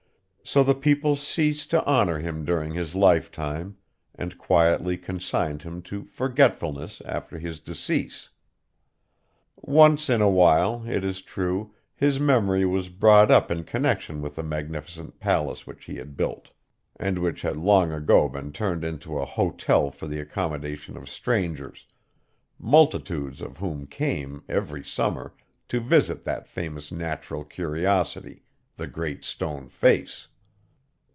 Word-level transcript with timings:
So 0.43 0.63
the 0.65 0.75
people 0.75 1.15
ceased 1.15 1.69
to 1.71 1.85
honor 1.85 2.19
him 2.19 2.43
during 2.43 2.73
his 2.73 2.93
lifetime, 2.93 3.77
and 4.15 4.37
quietly 4.37 4.97
consigned 4.97 5.61
him 5.63 5.81
to 5.83 6.03
forgetfulness 6.03 6.99
after 7.05 7.39
his 7.39 7.61
decease. 7.61 8.31
Once 9.55 10.09
in 10.09 10.19
a 10.19 10.29
while, 10.29 10.83
it 10.85 11.05
is 11.05 11.21
true, 11.21 11.73
his 11.95 12.19
memory 12.19 12.65
was 12.65 12.89
brought 12.89 13.31
up 13.31 13.49
in 13.49 13.63
connection 13.63 14.21
with 14.21 14.35
the 14.35 14.43
magnificent 14.43 15.21
palace 15.21 15.65
which 15.65 15.85
he 15.85 15.95
had 15.95 16.17
built, 16.17 16.49
and 16.97 17.17
which 17.19 17.43
had 17.43 17.55
long 17.55 17.93
ago 17.93 18.27
been 18.27 18.51
turned 18.51 18.83
into 18.83 19.19
a 19.19 19.25
hotel 19.25 19.89
for 19.89 20.05
the 20.07 20.19
accommodation 20.19 20.97
of 20.97 21.07
strangers, 21.07 21.85
multitudes 22.59 23.41
of 23.41 23.59
whom 23.59 23.85
came, 23.87 24.43
every 24.49 24.83
summer, 24.83 25.33
to 25.69 25.79
visit 25.79 26.25
that 26.25 26.45
famous 26.45 26.91
natural 26.91 27.45
curiosity, 27.45 28.43
the 28.75 28.87
Great 28.87 29.23
Stone 29.23 29.69
Face. 29.69 30.27